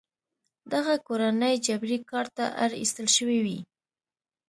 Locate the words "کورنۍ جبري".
1.07-1.97